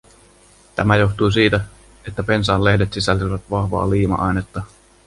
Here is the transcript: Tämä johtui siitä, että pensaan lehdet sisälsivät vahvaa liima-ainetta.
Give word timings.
Tämä 0.75 0.95
johtui 0.95 1.31
siitä, 1.31 1.61
että 2.07 2.23
pensaan 2.23 2.63
lehdet 2.63 2.93
sisälsivät 2.93 3.41
vahvaa 3.51 3.89
liima-ainetta. 3.89 4.63